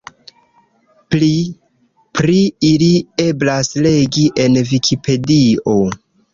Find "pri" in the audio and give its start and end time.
2.21-2.39